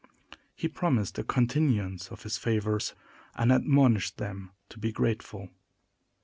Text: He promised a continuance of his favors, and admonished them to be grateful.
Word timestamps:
He 0.55 0.67
promised 0.67 1.19
a 1.19 1.23
continuance 1.23 2.09
of 2.11 2.23
his 2.23 2.35
favors, 2.35 2.95
and 3.35 3.51
admonished 3.51 4.17
them 4.17 4.49
to 4.69 4.79
be 4.79 4.91
grateful. 4.91 5.49